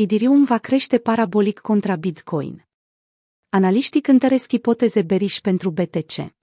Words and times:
Ethereum 0.00 0.44
va 0.44 0.58
crește 0.58 0.98
parabolic 0.98 1.58
contra 1.58 1.96
Bitcoin. 1.96 2.66
Analiștii 3.48 4.00
cântăresc 4.00 4.52
ipoteze 4.52 5.02
beriș 5.02 5.40
pentru 5.40 5.70
BTC. 5.70 6.34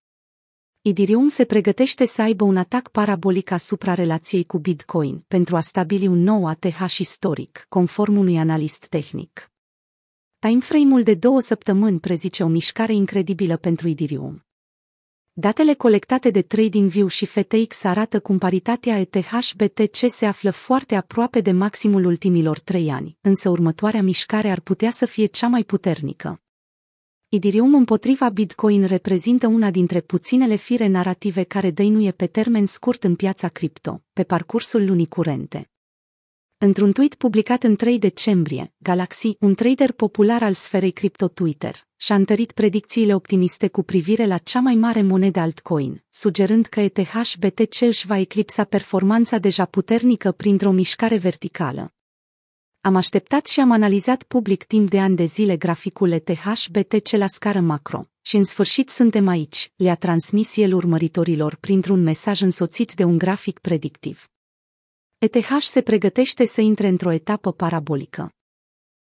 Ethereum 0.81 1.28
se 1.28 1.46
pregătește 1.46 2.05
să 2.05 2.21
aibă 2.21 2.44
un 2.44 2.57
atac 2.57 2.89
parabolic 2.89 3.52
asupra 3.52 3.94
relației 3.94 4.46
cu 4.46 4.57
Bitcoin 4.57 5.23
pentru 5.28 5.55
a 5.55 5.60
stabili 5.60 6.07
un 6.07 6.20
nou 6.20 6.47
ATH 6.47 6.97
istoric, 6.97 7.65
conform 7.70 8.18
unui 8.18 8.38
analist 8.38 8.88
tehnic. 8.88 9.52
Timeframe-ul 10.40 11.04
de 11.04 11.14
două 11.14 11.40
săptămâni 11.40 12.00
prezice 12.00 12.44
o 12.44 12.48
mișcare 12.48 12.94
incredibilă 12.94 13.58
pentru 13.58 13.88
Ethereum. 13.88 14.46
Datele 15.38 15.73
colectate 15.73 16.29
de 16.29 16.41
TradingView 16.41 17.07
și 17.07 17.25
FTX 17.25 17.84
arată 17.84 18.20
cum 18.20 18.38
paritatea 18.38 18.99
ETH-BTC 18.99 20.07
se 20.07 20.25
află 20.25 20.52
foarte 20.52 20.95
aproape 20.95 21.41
de 21.41 21.52
maximul 21.52 22.05
ultimilor 22.05 22.59
trei 22.59 22.89
ani, 22.89 23.17
însă 23.21 23.49
următoarea 23.49 24.02
mișcare 24.02 24.49
ar 24.49 24.59
putea 24.59 24.89
să 24.91 25.05
fie 25.05 25.25
cea 25.25 25.48
mai 25.48 25.63
puternică. 25.63 26.41
Ethereum 27.29 27.73
împotriva 27.73 28.29
Bitcoin 28.29 28.85
reprezintă 28.85 29.48
una 29.48 29.71
dintre 29.71 30.02
puținele 30.02 30.55
fire 30.55 30.88
narrative 30.88 31.43
care 31.43 31.71
dăinuie 31.71 32.12
pe 32.12 32.27
termen 32.27 32.65
scurt 32.65 33.04
în 33.04 33.15
piața 33.15 33.48
cripto, 33.48 34.04
pe 34.13 34.23
parcursul 34.23 34.85
lunii 34.85 35.07
curente. 35.07 35.70
Într-un 36.57 36.91
tweet 36.91 37.15
publicat 37.15 37.63
în 37.63 37.76
3 37.76 37.99
decembrie, 37.99 38.73
Galaxy, 38.77 39.35
un 39.40 39.55
trader 39.55 39.91
popular 39.91 40.43
al 40.43 40.54
sferei 40.54 40.91
cripto 40.91 41.27
Twitter, 41.27 41.84
și-a 41.98 42.16
întărit 42.16 42.52
predicțiile 42.52 43.16
optimiste 43.16 43.67
cu 43.67 43.84
privire 43.84 44.26
la 44.26 44.38
cea 44.38 44.59
mai 44.59 44.76
mare 44.76 45.02
monedă 45.02 45.40
altcoin, 45.40 46.04
sugerând 46.09 46.66
că 46.66 46.80
ETH-BTC 46.80 47.81
își 47.81 48.08
va 48.08 48.18
eclipsa 48.18 48.63
performanța 48.63 49.38
deja 49.38 49.66
puternică 49.66 50.31
printr-o 50.31 50.71
mișcare 50.71 51.18
verticală. 51.18 51.94
Am 52.81 52.95
așteptat 52.95 53.45
și 53.45 53.59
am 53.59 53.71
analizat 53.71 54.23
public 54.23 54.63
timp 54.63 54.90
de 54.90 54.99
ani 54.99 55.16
de 55.16 55.23
zile 55.23 55.58
graficul 55.58 56.12
ETH-BTC 56.12 57.09
la 57.09 57.27
scară 57.27 57.60
macro, 57.60 58.10
și 58.21 58.35
în 58.35 58.43
sfârșit 58.43 58.90
suntem 58.90 59.27
aici, 59.27 59.71
le-a 59.76 59.96
transmis 59.96 60.55
el 60.55 60.73
urmăritorilor 60.73 61.55
printr-un 61.55 62.04
mesaj 62.04 62.41
însoțit 62.41 62.93
de 62.93 63.04
un 63.04 63.18
grafic 63.18 63.60
predictiv. 63.60 64.28
ETH 65.18 65.57
se 65.59 65.81
pregătește 65.81 66.46
să 66.46 66.62
intre 66.62 66.88
într-o 66.88 67.12
etapă 67.12 67.51
parabolică. 67.51 68.34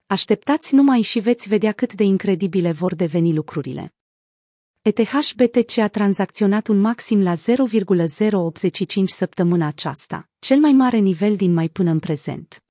Așteptați 0.07 0.75
numai 0.75 1.01
și 1.01 1.19
veți 1.19 1.47
vedea 1.47 1.71
cât 1.71 1.93
de 1.93 2.03
incredibile 2.03 2.71
vor 2.71 2.95
deveni 2.95 3.33
lucrurile. 3.33 3.93
ETH 4.81 5.31
BTC 5.35 5.77
a 5.77 5.87
tranzacționat 5.87 6.67
un 6.67 6.79
maxim 6.79 7.21
la 7.21 7.33
0,085 7.35 9.09
săptămâna 9.09 9.67
aceasta, 9.67 10.29
cel 10.39 10.59
mai 10.59 10.71
mare 10.71 10.97
nivel 10.97 11.35
din 11.35 11.53
mai 11.53 11.69
până 11.69 11.89
în 11.89 11.99
prezent. 11.99 12.63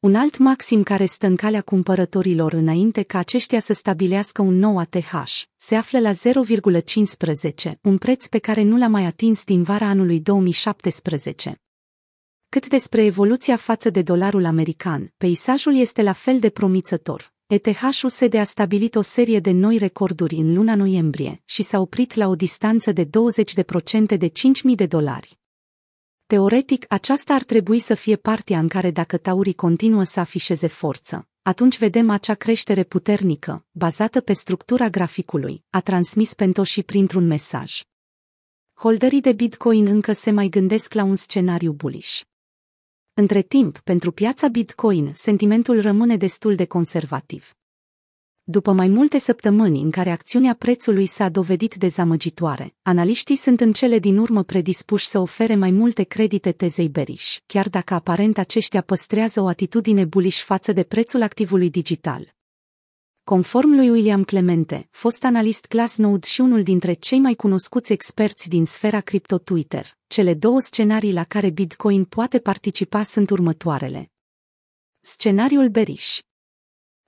Un 0.00 0.14
alt 0.14 0.38
maxim 0.38 0.82
care 0.82 1.06
stă 1.06 1.26
în 1.26 1.36
calea 1.36 1.62
cumpărătorilor 1.62 2.52
înainte 2.52 3.02
ca 3.02 3.18
aceștia 3.18 3.60
să 3.60 3.72
stabilească 3.72 4.42
un 4.42 4.54
nou 4.54 4.78
ATH 4.78 5.12
se 5.56 5.74
află 5.74 5.98
la 5.98 6.10
0,15, 6.12 7.72
un 7.82 7.98
preț 7.98 8.26
pe 8.26 8.38
care 8.38 8.62
nu 8.62 8.76
l-a 8.76 8.88
mai 8.88 9.04
atins 9.04 9.44
din 9.44 9.62
vara 9.62 9.86
anului 9.86 10.20
2017. 10.20 11.60
Cât 12.50 12.68
despre 12.68 13.04
evoluția 13.04 13.56
față 13.56 13.90
de 13.90 14.02
dolarul 14.02 14.44
american, 14.44 15.12
peisajul 15.16 15.76
este 15.76 16.02
la 16.02 16.12
fel 16.12 16.38
de 16.38 16.50
promițător. 16.50 17.32
ETH-USD 17.46 18.34
a 18.34 18.44
stabilit 18.44 18.94
o 18.94 19.00
serie 19.00 19.40
de 19.40 19.50
noi 19.50 19.78
recorduri 19.78 20.34
în 20.34 20.54
luna 20.54 20.74
noiembrie 20.74 21.42
și 21.44 21.62
s-a 21.62 21.78
oprit 21.78 22.14
la 22.14 22.28
o 22.28 22.34
distanță 22.34 22.92
de 22.92 23.04
20% 23.04 23.08
de 24.18 24.28
5.000 24.28 24.32
de 24.74 24.86
dolari. 24.86 25.38
Teoretic, 26.26 26.84
aceasta 26.88 27.34
ar 27.34 27.42
trebui 27.42 27.78
să 27.78 27.94
fie 27.94 28.16
partea 28.16 28.58
în 28.58 28.68
care 28.68 28.90
dacă 28.90 29.16
taurii 29.16 29.54
continuă 29.54 30.02
să 30.02 30.20
afișeze 30.20 30.66
forță, 30.66 31.28
atunci 31.42 31.78
vedem 31.78 32.10
acea 32.10 32.34
creștere 32.34 32.84
puternică, 32.84 33.66
bazată 33.70 34.20
pe 34.20 34.32
structura 34.32 34.88
graficului, 34.88 35.64
a 35.70 35.80
transmis 35.80 36.34
Pentoshi 36.34 36.82
printr-un 36.82 37.26
mesaj. 37.26 37.82
Holderii 38.74 39.20
de 39.20 39.32
Bitcoin 39.32 39.86
încă 39.86 40.12
se 40.12 40.30
mai 40.30 40.48
gândesc 40.48 40.92
la 40.92 41.02
un 41.02 41.16
scenariu 41.16 41.72
bullish. 41.72 42.20
Între 43.20 43.42
timp, 43.42 43.78
pentru 43.78 44.12
piața 44.12 44.48
Bitcoin, 44.48 45.10
sentimentul 45.14 45.80
rămâne 45.80 46.16
destul 46.16 46.54
de 46.54 46.64
conservativ. 46.64 47.54
După 48.42 48.72
mai 48.72 48.88
multe 48.88 49.18
săptămâni 49.18 49.80
în 49.80 49.90
care 49.90 50.10
acțiunea 50.10 50.54
prețului 50.54 51.06
s-a 51.06 51.28
dovedit 51.28 51.74
dezamăgitoare, 51.74 52.74
analiștii 52.82 53.36
sunt 53.36 53.60
în 53.60 53.72
cele 53.72 53.98
din 53.98 54.16
urmă 54.16 54.42
predispuși 54.42 55.06
să 55.06 55.18
ofere 55.18 55.54
mai 55.54 55.70
multe 55.70 56.02
credite 56.02 56.52
tezei 56.52 56.88
bearish, 56.88 57.36
chiar 57.46 57.68
dacă 57.68 57.94
aparent 57.94 58.38
aceștia 58.38 58.80
păstrează 58.80 59.40
o 59.40 59.46
atitudine 59.46 60.04
bullish 60.04 60.42
față 60.42 60.72
de 60.72 60.82
prețul 60.82 61.22
activului 61.22 61.70
digital. 61.70 62.34
Conform 63.30 63.74
lui 63.74 63.90
William 63.90 64.24
Clemente, 64.24 64.88
fost 64.90 65.24
analist 65.24 65.68
Glassnode 65.68 66.26
și 66.26 66.40
unul 66.40 66.62
dintre 66.62 66.92
cei 66.92 67.18
mai 67.18 67.34
cunoscuți 67.34 67.92
experți 67.92 68.48
din 68.48 68.64
sfera 68.64 69.00
cripto 69.00 69.38
Twitter, 69.38 69.98
cele 70.06 70.34
două 70.34 70.60
scenarii 70.60 71.12
la 71.12 71.24
care 71.24 71.50
Bitcoin 71.50 72.04
poate 72.04 72.38
participa 72.38 73.02
sunt 73.02 73.30
următoarele. 73.30 74.10
Scenariul 75.00 75.68
bearish. 75.68 76.18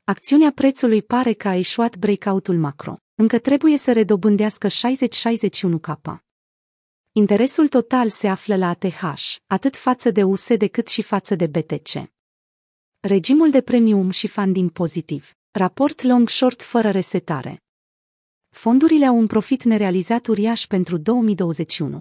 Acțiunea 0.05 0.53
prețului 0.53 1.03
pare 1.03 1.33
că 1.33 1.49
a 1.49 1.55
ieșuat 1.55 1.97
breakout-ul 1.97 2.59
macro. 2.59 2.97
Încă 3.15 3.39
trebuie 3.39 3.79
să 3.79 3.93
redobândească 3.93 4.69
60-61K. 4.69 6.17
Interesul 7.13 7.69
total 7.69 8.09
se 8.09 8.29
află 8.29 8.57
la 8.57 8.69
ATH, 8.69 9.03
atât 9.47 9.77
față 9.77 10.11
de 10.11 10.23
USD 10.23 10.67
cât 10.71 10.89
și 10.89 11.03
față 11.03 11.35
de 11.35 11.47
BTC. 11.47 12.11
Regimul 13.01 13.51
de 13.51 13.61
premium 13.61 14.11
și 14.11 14.27
funding 14.27 14.71
pozitiv. 14.71 15.33
Raport 15.55 16.03
long-short 16.03 16.63
fără 16.63 16.91
resetare. 16.91 17.63
Fondurile 18.51 19.07
au 19.07 19.17
un 19.17 19.27
profit 19.27 19.63
nerealizat 19.63 20.27
uriaș 20.27 20.67
pentru 20.67 20.97
2021. 20.97 22.01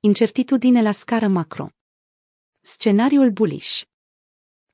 Incertitudine 0.00 0.82
la 0.82 0.92
scară 0.92 1.28
macro. 1.28 1.68
Scenariul 2.60 3.30
bullish. 3.30 3.82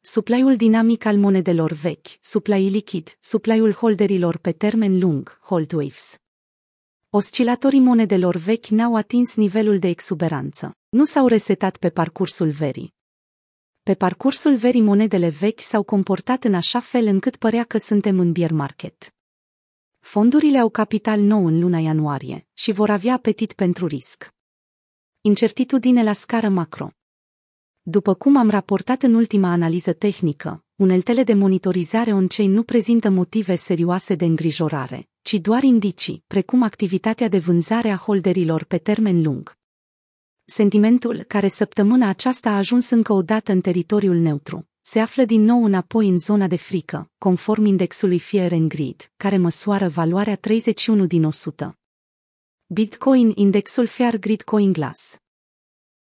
Suplaiul 0.01 0.57
dinamic 0.57 1.05
al 1.05 1.17
monedelor 1.17 1.73
vechi, 1.73 2.07
suplai 2.21 2.69
lichid, 2.69 3.17
suplaiul 3.21 3.73
holderilor 3.73 4.37
pe 4.37 4.53
termen 4.53 4.99
lung, 4.99 5.39
hold 5.43 5.73
waves. 5.73 6.19
Oscilatorii 7.11 7.81
monedelor 7.81 8.37
vechi 8.37 8.67
n-au 8.67 8.97
atins 8.97 9.35
nivelul 9.35 9.79
de 9.79 9.89
exuberanță, 9.89 10.77
nu 10.89 11.05
s-au 11.05 11.27
resetat 11.27 11.77
pe 11.77 11.91
parcursul 11.91 12.51
verii. 12.51 12.94
Pe 13.85 13.95
parcursul 13.95 14.57
verii 14.57 14.81
monedele 14.81 15.29
vechi 15.29 15.61
s-au 15.61 15.83
comportat 15.83 16.45
în 16.45 16.55
așa 16.55 16.81
fel 16.81 17.07
încât 17.07 17.37
părea 17.37 17.65
că 17.65 17.79
suntem 17.79 18.19
în 18.19 18.33
bear 18.33 18.51
market. 18.51 19.15
Fondurile 19.99 20.59
au 20.59 20.69
capital 20.69 21.21
nou 21.21 21.47
în 21.47 21.61
luna 21.61 21.79
ianuarie 21.79 22.47
și 22.53 22.73
vor 22.73 22.91
avea 22.91 23.15
apetit 23.15 23.53
pentru 23.53 23.87
risc. 23.87 24.35
Incertitudine 25.21 26.03
la 26.03 26.13
scară 26.13 26.49
macro. 26.49 26.91
După 27.83 28.15
cum 28.15 28.37
am 28.37 28.51
raportat 28.51 29.03
în 29.03 29.15
ultima 29.15 29.51
analiză 29.51 29.93
tehnică, 29.93 30.65
uneltele 30.77 31.23
de 31.23 31.35
monitorizare 31.35 32.13
on-chain 32.13 32.51
nu 32.51 32.63
prezintă 32.63 33.11
motive 33.11 33.55
serioase 33.55 34.15
de 34.15 34.25
îngrijorare, 34.25 35.09
ci 35.23 35.35
doar 35.35 35.63
indicii, 35.63 36.25
precum 36.27 36.63
activitatea 36.63 37.29
de 37.29 37.39
vânzare 37.39 37.91
a 37.91 37.97
holderilor 37.97 38.65
pe 38.65 38.79
termen 38.79 39.23
lung. 39.23 39.57
Sentimentul, 40.47 41.23
care 41.23 41.49
săptămâna 41.49 42.09
aceasta 42.09 42.51
a 42.51 42.57
ajuns 42.57 42.91
încă 42.91 43.13
o 43.13 43.23
dată 43.23 43.53
în 43.53 43.61
teritoriul 43.61 44.17
neutru, 44.17 44.69
se 44.81 45.01
află 45.01 45.25
din 45.25 45.43
nou 45.43 45.65
înapoi 45.65 46.09
în 46.09 46.19
zona 46.19 46.47
de 46.47 46.57
frică, 46.57 47.11
conform 47.19 47.65
indexului 47.65 48.19
Fear 48.19 48.53
and 48.53 48.69
Greed, 48.69 49.11
care 49.17 49.37
măsoară 49.37 49.89
valoarea 49.89 50.37
31 50.37 51.07
din 51.07 51.25
100. 51.25 51.79
Bitcoin 52.67 53.33
Indexul 53.35 53.87
Fear 53.87 54.17
Grid 54.17 54.43
Coin 54.43 54.73
Glass 54.73 55.24